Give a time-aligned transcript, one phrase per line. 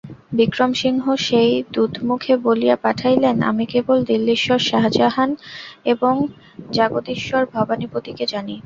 [0.33, 5.31] বিক্রমসিংহ সেই দূতমুখে বলিয়া পাঠাইলেন, আমি কেবল দিল্লীশ্বর শাজাহান
[5.93, 6.13] এবং
[6.69, 8.55] জাগদীশ্বর ভবানীপতিকে জানি।